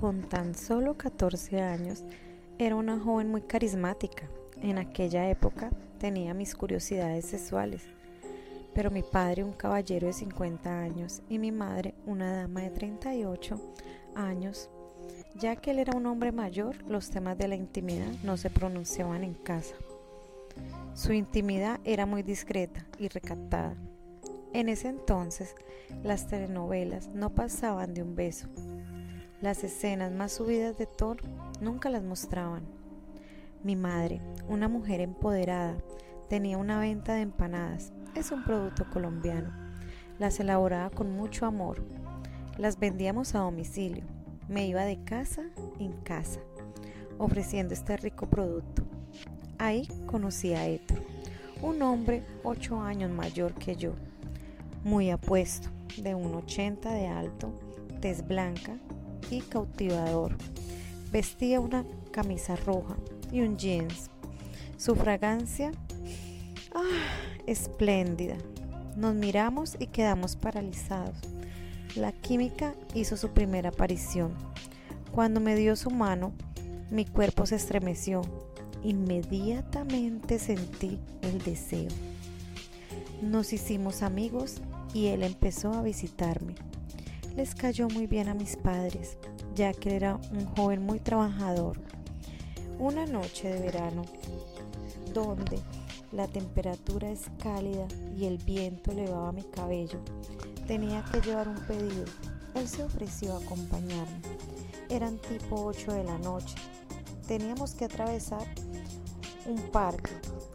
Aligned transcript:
con 0.00 0.22
tan 0.22 0.54
solo 0.54 0.96
14 0.96 1.60
años, 1.60 2.04
era 2.58 2.76
una 2.76 2.98
joven 2.98 3.30
muy 3.30 3.42
carismática. 3.42 4.28
En 4.62 4.78
aquella 4.78 5.28
época 5.28 5.70
tenía 5.98 6.34
mis 6.34 6.54
curiosidades 6.54 7.24
sexuales, 7.26 7.82
pero 8.74 8.90
mi 8.90 9.02
padre 9.02 9.44
un 9.44 9.52
caballero 9.52 10.06
de 10.06 10.12
50 10.12 10.80
años 10.80 11.22
y 11.28 11.38
mi 11.38 11.50
madre 11.50 11.94
una 12.06 12.32
dama 12.32 12.62
de 12.62 12.70
38 12.70 13.60
años. 14.14 14.70
Ya 15.36 15.56
que 15.56 15.72
él 15.72 15.78
era 15.78 15.96
un 15.96 16.06
hombre 16.06 16.32
mayor, 16.32 16.76
los 16.88 17.10
temas 17.10 17.36
de 17.36 17.48
la 17.48 17.56
intimidad 17.56 18.12
no 18.22 18.36
se 18.36 18.50
pronunciaban 18.50 19.24
en 19.24 19.34
casa. 19.34 19.74
Su 20.94 21.12
intimidad 21.12 21.80
era 21.84 22.06
muy 22.06 22.22
discreta 22.22 22.84
y 22.98 23.08
recatada. 23.08 23.74
En 24.52 24.68
ese 24.68 24.88
entonces, 24.88 25.54
las 26.02 26.26
telenovelas 26.26 27.08
no 27.08 27.30
pasaban 27.30 27.94
de 27.94 28.02
un 28.02 28.16
beso. 28.16 28.48
Las 29.40 29.62
escenas 29.62 30.10
más 30.10 30.32
subidas 30.32 30.76
de 30.78 30.86
Thor 30.86 31.18
nunca 31.60 31.90
las 31.90 32.02
mostraban. 32.02 32.64
Mi 33.62 33.76
madre, 33.76 34.20
una 34.48 34.66
mujer 34.66 35.00
empoderada, 35.00 35.76
tenía 36.28 36.58
una 36.58 36.80
venta 36.80 37.14
de 37.14 37.20
empanadas. 37.20 37.92
Es 38.16 38.32
un 38.32 38.42
producto 38.42 38.90
colombiano. 38.90 39.52
Las 40.18 40.40
elaboraba 40.40 40.90
con 40.90 41.12
mucho 41.12 41.46
amor. 41.46 41.84
Las 42.56 42.80
vendíamos 42.80 43.36
a 43.36 43.38
domicilio. 43.38 44.02
Me 44.48 44.66
iba 44.66 44.84
de 44.84 45.04
casa 45.04 45.44
en 45.78 45.92
casa, 46.02 46.40
ofreciendo 47.16 47.74
este 47.74 47.96
rico 47.96 48.28
producto. 48.28 48.82
Ahí 49.58 49.86
conocí 50.06 50.54
a 50.54 50.66
Etro, 50.66 50.98
un 51.62 51.80
hombre 51.82 52.24
ocho 52.42 52.80
años 52.80 53.12
mayor 53.12 53.54
que 53.54 53.76
yo, 53.76 53.92
muy 54.82 55.10
apuesto, 55.10 55.68
de 56.02 56.16
un 56.16 56.34
80 56.34 56.92
de 56.92 57.06
alto, 57.06 57.52
tez 58.00 58.26
blanca 58.26 58.76
y 59.30 59.40
cautivador. 59.40 60.36
Vestía 61.10 61.60
una 61.60 61.84
camisa 62.10 62.56
roja 62.56 62.96
y 63.32 63.40
un 63.40 63.56
jeans. 63.56 64.10
Su 64.76 64.94
fragancia, 64.94 65.72
ah, 66.74 66.82
espléndida. 67.46 68.36
Nos 68.96 69.14
miramos 69.14 69.76
y 69.78 69.86
quedamos 69.86 70.36
paralizados. 70.36 71.16
La 71.96 72.12
química 72.12 72.74
hizo 72.94 73.16
su 73.16 73.30
primera 73.30 73.70
aparición. 73.70 74.34
Cuando 75.12 75.40
me 75.40 75.56
dio 75.56 75.74
su 75.76 75.90
mano, 75.90 76.32
mi 76.90 77.04
cuerpo 77.04 77.46
se 77.46 77.56
estremeció. 77.56 78.22
Inmediatamente 78.82 80.38
sentí 80.38 80.98
el 81.22 81.42
deseo. 81.42 81.88
Nos 83.22 83.52
hicimos 83.52 84.02
amigos 84.02 84.60
y 84.94 85.06
él 85.06 85.22
empezó 85.22 85.72
a 85.72 85.82
visitarme. 85.82 86.54
Les 87.36 87.54
cayó 87.54 87.88
muy 87.88 88.06
bien 88.06 88.28
a 88.28 88.34
mis 88.34 88.56
padres, 88.56 89.16
ya 89.54 89.72
que 89.72 89.96
era 89.96 90.16
un 90.32 90.46
joven 90.56 90.84
muy 90.84 90.98
trabajador. 90.98 91.80
Una 92.78 93.06
noche 93.06 93.48
de 93.48 93.60
verano, 93.60 94.04
donde 95.12 95.60
la 96.12 96.26
temperatura 96.26 97.10
es 97.10 97.30
cálida 97.42 97.86
y 98.16 98.24
el 98.24 98.38
viento 98.38 98.92
elevaba 98.92 99.32
mi 99.32 99.44
cabello, 99.44 100.00
tenía 100.66 101.04
que 101.04 101.20
llevar 101.20 101.48
un 101.48 101.60
pedido. 101.66 102.04
Él 102.54 102.66
se 102.66 102.82
ofreció 102.82 103.34
a 103.34 103.38
acompañarme. 103.38 104.20
Eran 104.88 105.18
tipo 105.18 105.64
8 105.64 105.92
de 105.92 106.04
la 106.04 106.18
noche. 106.18 106.56
Teníamos 107.26 107.74
que 107.74 107.84
atravesar 107.84 108.46
un 109.46 109.60
parque 109.70 110.12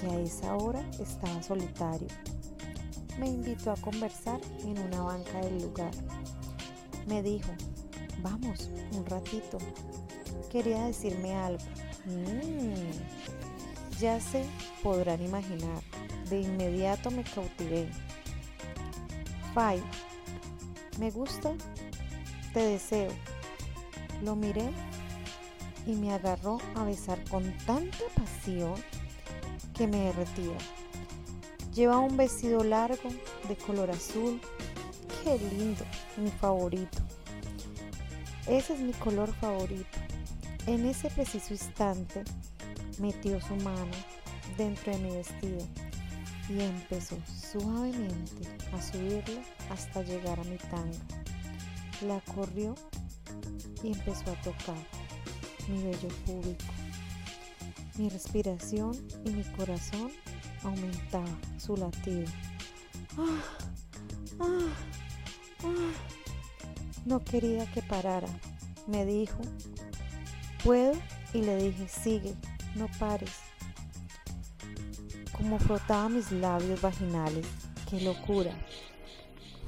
que 0.00 0.06
a 0.06 0.20
esa 0.20 0.56
hora 0.56 0.82
estaba 0.98 1.42
solitario 1.42 2.08
me 3.18 3.28
invitó 3.28 3.70
a 3.70 3.76
conversar 3.76 4.40
en 4.64 4.78
una 4.78 5.02
banca 5.02 5.40
del 5.40 5.62
lugar. 5.62 5.92
Me 7.06 7.22
dijo, 7.22 7.52
vamos, 8.22 8.70
un 8.92 9.04
ratito. 9.06 9.58
Quería 10.50 10.84
decirme 10.86 11.34
algo. 11.34 11.64
Mm, 12.06 13.98
ya 14.00 14.20
se 14.20 14.44
podrán 14.82 15.22
imaginar. 15.22 15.82
De 16.28 16.40
inmediato 16.40 17.10
me 17.10 17.22
cautivé. 17.22 17.88
Fai, 19.52 19.82
me 20.98 21.10
gusta, 21.10 21.52
te 22.52 22.60
deseo. 22.60 23.10
Lo 24.22 24.34
miré 24.36 24.70
y 25.86 25.92
me 25.92 26.12
agarró 26.12 26.58
a 26.74 26.84
besar 26.84 27.22
con 27.28 27.52
tanta 27.66 28.04
pasión 28.16 28.74
que 29.74 29.86
me 29.86 29.98
derretía. 29.98 30.56
Lleva 31.74 31.98
un 31.98 32.16
vestido 32.16 32.62
largo 32.62 33.10
de 33.48 33.56
color 33.56 33.90
azul. 33.90 34.40
Qué 35.24 35.38
lindo, 35.38 35.86
mi 36.18 36.30
favorito. 36.30 36.98
Ese 38.46 38.74
es 38.74 38.80
mi 38.80 38.92
color 38.92 39.32
favorito. 39.32 39.98
En 40.66 40.84
ese 40.84 41.08
preciso 41.08 41.54
instante 41.54 42.22
metió 42.98 43.40
su 43.40 43.56
mano 43.56 43.90
dentro 44.58 44.92
de 44.92 44.98
mi 44.98 45.16
vestido 45.16 45.66
y 46.50 46.60
empezó 46.60 47.16
suavemente 47.50 48.46
a 48.74 48.82
subirlo 48.82 49.40
hasta 49.70 50.02
llegar 50.02 50.38
a 50.38 50.44
mi 50.44 50.58
tanga. 50.58 50.98
La 52.06 52.20
corrió 52.34 52.74
y 53.82 53.92
empezó 53.94 54.30
a 54.30 54.42
tocar 54.42 54.76
mi 55.68 55.84
bello 55.84 56.08
público. 56.26 56.64
Mi 57.96 58.10
respiración 58.10 58.94
y 59.24 59.30
mi 59.30 59.44
corazón 59.56 60.10
aumentaba 60.64 61.34
su 61.56 61.78
latido. 61.78 62.26
Ah, 63.16 63.42
ah. 64.40 64.93
No 67.04 67.22
quería 67.24 67.70
que 67.72 67.82
parara. 67.82 68.28
Me 68.86 69.04
dijo, 69.04 69.38
¿puedo? 70.62 70.92
Y 71.32 71.42
le 71.42 71.56
dije, 71.56 71.88
sigue, 71.88 72.34
no 72.74 72.88
pares. 72.98 73.40
Como 75.36 75.58
frotaba 75.58 76.08
mis 76.08 76.30
labios 76.32 76.80
vaginales, 76.80 77.46
qué 77.88 78.00
locura. 78.00 78.52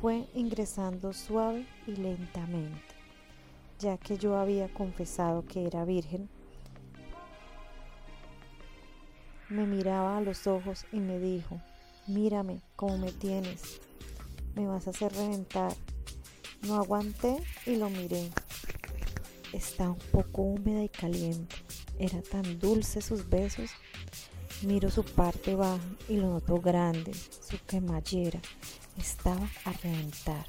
Fue 0.00 0.26
ingresando 0.34 1.12
suave 1.12 1.66
y 1.86 1.96
lentamente, 1.96 2.94
ya 3.78 3.96
que 3.96 4.18
yo 4.18 4.36
había 4.36 4.68
confesado 4.72 5.44
que 5.46 5.66
era 5.66 5.84
virgen 5.84 6.28
Me 9.50 9.66
miraba 9.66 10.16
a 10.16 10.20
los 10.22 10.46
ojos 10.46 10.86
y 10.90 11.00
me 11.00 11.18
dijo, 11.20 11.60
mírame 12.06 12.62
cómo 12.76 12.96
me 12.96 13.12
tienes, 13.12 13.80
me 14.54 14.66
vas 14.66 14.86
a 14.86 14.90
hacer 14.90 15.12
reventar. 15.12 15.74
No 16.62 16.76
aguanté 16.76 17.36
y 17.66 17.76
lo 17.76 17.90
miré. 17.90 18.30
Está 19.52 19.90
un 19.90 19.98
poco 20.12 20.42
húmeda 20.42 20.82
y 20.82 20.88
caliente. 20.88 21.56
Era 21.98 22.22
tan 22.22 22.58
dulce 22.58 23.00
sus 23.02 23.28
besos. 23.28 23.70
Miro 24.62 24.90
su 24.90 25.04
parte 25.04 25.54
baja 25.54 25.84
y 26.08 26.16
lo 26.16 26.28
noto 26.28 26.56
grande. 26.60 27.12
Su 27.14 27.58
quemallera 27.66 28.40
estaba 28.96 29.48
a 29.64 29.72
reventar. 29.72 30.46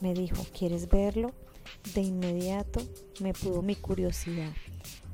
Me 0.00 0.14
dijo, 0.14 0.44
¿quieres 0.56 0.88
verlo? 0.88 1.32
De 1.94 2.00
inmediato 2.00 2.80
me 3.20 3.32
pudo 3.32 3.62
mi 3.62 3.76
curiosidad 3.76 4.52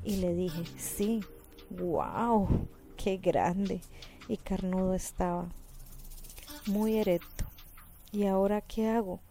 y 0.03 0.17
le 0.17 0.33
dije, 0.33 0.63
sí, 0.77 1.21
wow, 1.69 2.67
qué 2.97 3.17
grande 3.17 3.81
y 4.27 4.37
carnudo 4.37 4.93
estaba, 4.93 5.49
muy 6.67 6.97
erecto. 6.97 7.45
¿Y 8.13 8.27
ahora 8.27 8.61
qué 8.61 8.87
hago? 8.87 9.21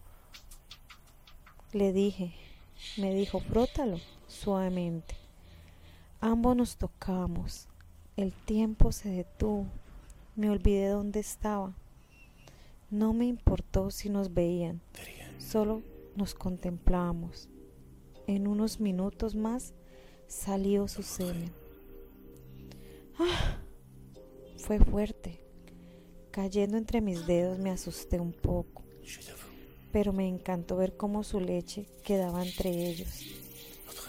Le 1.73 1.93
dije, 1.93 2.35
me 2.97 3.15
dijo, 3.15 3.39
frótalo 3.39 4.01
suavemente. 4.27 5.15
Ambos 6.21 6.57
nos 6.57 6.77
tocamos. 6.77 7.69
El 8.17 8.33
tiempo 8.33 8.91
se 8.91 9.09
detuvo. 9.09 9.67
Me 10.35 10.51
olvidé 10.51 10.89
dónde 10.89 11.21
estaba. 11.21 11.73
No 12.91 13.13
me 13.13 13.27
importó 13.27 13.93
si 13.93 14.09
nos 14.09 14.35
veían. 14.35 14.81
Solo 15.39 15.83
nos 16.17 16.35
contemplábamos. 16.35 17.49
En 18.27 18.49
unos 18.49 18.81
minutos 18.81 19.37
más 19.37 19.75
salió 20.27 20.89
su 20.89 21.05
semen. 21.05 21.53
¡Ah! 23.17 23.59
Fue 24.57 24.81
fuerte. 24.81 25.43
Cayendo 26.33 26.79
entre 26.79 27.03
mis 27.03 27.27
dedos 27.27 27.59
me 27.59 27.71
asusté 27.71 28.19
un 28.19 28.33
poco, 28.33 28.82
pero 29.93 30.13
me 30.13 30.27
encantó 30.27 30.77
ver 30.77 30.97
cómo 30.97 31.23
su 31.23 31.39
leche 31.41 31.87
quedaba 32.03 32.45
entre 32.45 32.71
ellos. 32.71 33.27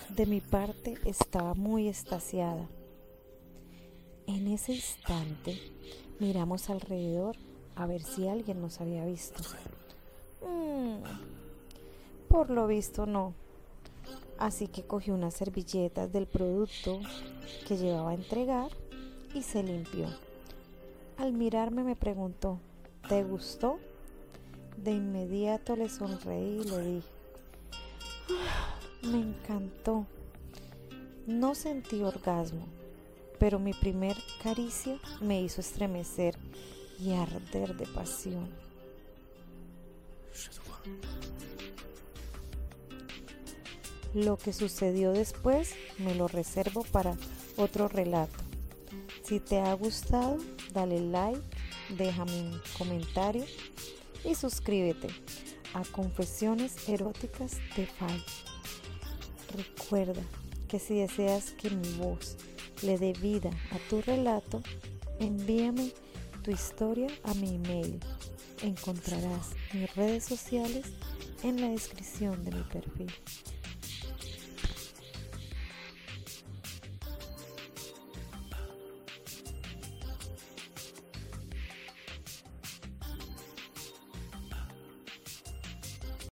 De 0.10 0.25
mi 0.25 0.42
parte 0.42 0.95
estaba 1.06 1.54
muy 1.54 1.88
estasiada. 1.88 2.69
En 4.28 4.48
ese 4.48 4.74
instante 4.74 5.60
miramos 6.19 6.69
alrededor 6.69 7.36
a 7.75 7.86
ver 7.86 8.04
si 8.04 8.28
alguien 8.28 8.62
nos 8.62 8.80
había 8.80 9.06
visto. 9.06 9.44
Mm, 10.42 11.04
por 12.30 12.50
lo 12.50 12.68
visto 12.68 13.06
no. 13.06 13.34
Así 14.38 14.68
que 14.68 14.84
cogí 14.84 15.12
unas 15.12 15.34
servilletas 15.34 16.12
del 16.12 16.28
producto 16.28 17.00
que 17.68 17.78
llevaba 17.78 18.12
a 18.12 18.16
entregar 18.16 18.72
y 19.34 19.44
se 19.44 19.63
limpió. 19.63 20.07
Al 21.18 21.34
mirarme 21.34 21.84
me 21.84 21.95
preguntó, 21.95 22.60
¿te 23.07 23.24
gustó? 23.24 23.80
De 24.77 24.91
inmediato 24.91 25.75
le 25.75 25.89
sonreí 25.89 26.61
y 26.61 26.63
le 26.63 26.81
dije, 26.81 27.07
ah, 28.29 28.79
Me 29.03 29.19
encantó. 29.19 30.07
No 31.25 31.55
sentí 31.55 32.03
orgasmo, 32.03 32.67
pero 33.39 33.59
mi 33.59 33.73
primer 33.73 34.17
caricia 34.41 34.99
me 35.21 35.41
hizo 35.41 35.61
estremecer 35.61 36.37
y 36.99 37.13
arder 37.13 37.75
de 37.77 37.85
pasión. 37.87 38.49
Lo 44.13 44.37
que 44.37 44.53
sucedió 44.53 45.11
después 45.11 45.75
me 45.97 46.13
lo 46.13 46.27
reservo 46.27 46.83
para 46.83 47.15
otro 47.57 47.87
relato. 47.87 48.37
Si 49.23 49.39
te 49.39 49.59
ha 49.59 49.73
gustado, 49.73 50.37
dale 50.73 50.99
like, 50.99 51.41
déjame 51.97 52.41
un 52.41 52.61
comentario 52.77 53.45
y 54.23 54.35
suscríbete 54.35 55.07
a 55.73 55.83
Confesiones 55.83 56.87
Eróticas 56.87 57.57
de 57.75 57.85
Fai. 57.85 58.23
Recuerda 59.55 60.21
que 60.67 60.79
si 60.79 60.95
deseas 60.99 61.51
que 61.51 61.69
mi 61.69 61.93
voz 61.97 62.37
le 62.81 62.97
dé 62.97 63.13
vida 63.13 63.49
a 63.71 63.89
tu 63.89 64.01
relato, 64.01 64.61
envíame 65.19 65.91
tu 66.43 66.51
historia 66.51 67.07
a 67.23 67.33
mi 67.35 67.55
email. 67.55 67.99
Encontrarás 68.61 69.51
mis 69.73 69.93
redes 69.95 70.25
sociales 70.25 70.85
en 71.43 71.61
la 71.61 71.69
descripción 71.69 72.43
de 72.43 72.51
mi 72.51 72.63
perfil. 72.63 73.11